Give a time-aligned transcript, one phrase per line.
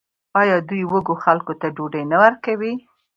[0.39, 2.73] آیا دوی وږو خلکو ته ډوډۍ نه ورکوي؟